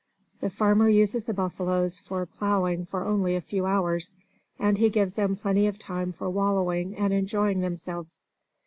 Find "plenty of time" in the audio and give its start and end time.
5.35-6.11